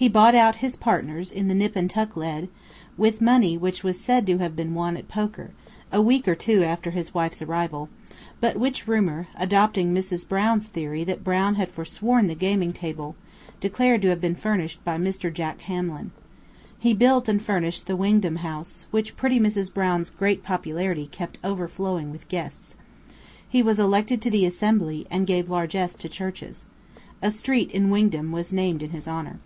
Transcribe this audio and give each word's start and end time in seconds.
He 0.00 0.08
bought 0.08 0.34
out 0.34 0.56
his 0.64 0.76
partners 0.76 1.30
in 1.30 1.48
the 1.48 1.54
"Nip 1.54 1.76
and 1.76 1.90
Tuck" 1.90 2.16
lead, 2.16 2.48
with 2.96 3.20
money 3.20 3.58
which 3.58 3.84
was 3.84 4.00
said 4.00 4.26
to 4.28 4.38
have 4.38 4.56
been 4.56 4.72
won 4.72 4.96
at 4.96 5.08
poker, 5.08 5.50
a 5.92 6.00
week 6.00 6.26
or 6.26 6.34
two 6.34 6.64
after 6.64 6.92
his 6.92 7.12
wife's 7.12 7.42
arrival, 7.42 7.90
but 8.40 8.56
which 8.56 8.88
rumor, 8.88 9.26
adopting 9.36 9.92
Mrs. 9.92 10.26
Brown's 10.26 10.68
theory 10.68 11.04
that 11.04 11.22
Brown 11.22 11.56
had 11.56 11.68
forsworn 11.68 12.28
the 12.28 12.34
gaming 12.34 12.72
table, 12.72 13.14
declared 13.60 14.00
to 14.00 14.08
have 14.08 14.22
been 14.22 14.34
furnished 14.34 14.82
by 14.86 14.96
Mr. 14.96 15.30
Jack 15.30 15.60
Hamlin. 15.60 16.12
He 16.78 16.94
built 16.94 17.28
and 17.28 17.42
furnished 17.42 17.86
the 17.86 17.94
"Wingdam 17.94 18.36
House," 18.36 18.86
which 18.90 19.16
pretty 19.18 19.38
Mrs. 19.38 19.70
Brown's 19.70 20.08
great 20.08 20.42
popularity 20.42 21.06
kept 21.08 21.36
overflowing 21.44 22.10
with 22.10 22.26
guests. 22.28 22.78
He 23.46 23.62
was 23.62 23.78
elected 23.78 24.22
to 24.22 24.30
the 24.30 24.46
Assembly, 24.46 25.06
and 25.10 25.26
gave 25.26 25.50
largess 25.50 25.92
to 25.96 26.08
churches. 26.08 26.64
A 27.20 27.30
street 27.30 27.70
in 27.70 27.90
Wingdam 27.90 28.32
was 28.32 28.50
named 28.50 28.82
in 28.82 28.92
his 28.92 29.06
honor. 29.06 29.40